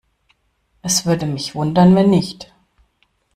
[0.81, 2.51] Es würde mich wundern, wenn nicht.